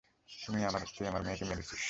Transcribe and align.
তুই 0.93 1.05
আমার 1.07 1.21
মেয়েকে 1.23 1.45
মেরেছিস। 1.45 1.79